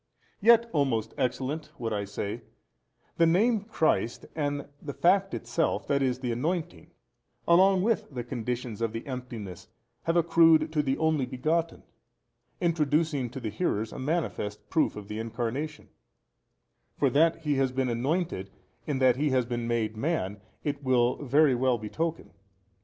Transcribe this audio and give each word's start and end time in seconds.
Yet, 0.41 0.67
o 0.73 0.83
most 0.83 1.13
excellent 1.15 1.71
(would 1.77 1.93
I 1.93 2.05
say), 2.05 2.41
the 3.17 3.27
name 3.27 3.59
Christ 3.65 4.25
and 4.35 4.67
the 4.81 4.95
fact 4.95 5.35
itself, 5.35 5.85
that 5.89 6.01
is, 6.01 6.21
the 6.21 6.31
Anointing, 6.31 6.89
along 7.47 7.83
with 7.83 8.09
the 8.09 8.23
conditions 8.23 8.81
of 8.81 8.93
the 8.93 9.05
emptiness 9.05 9.67
have 10.05 10.17
accrued 10.17 10.73
to 10.73 10.81
the 10.81 10.97
Only 10.97 11.27
Begotten, 11.27 11.83
introducing 12.59 13.29
to 13.29 13.39
the 13.39 13.51
hearers 13.51 13.93
a 13.93 13.99
manifest 13.99 14.67
proof 14.71 14.95
of 14.95 15.07
the 15.07 15.19
Incarnation: 15.19 15.89
for 16.97 17.11
that 17.11 17.41
He 17.43 17.57
has 17.57 17.71
been 17.71 17.87
anointed 17.87 18.49
in 18.87 18.97
that 18.97 19.17
He 19.17 19.29
has 19.29 19.45
been 19.45 19.67
made 19.67 19.95
man, 19.95 20.41
it 20.63 20.81
will 20.83 21.21
very 21.23 21.53
well 21.53 21.77
betoken. 21.77 22.31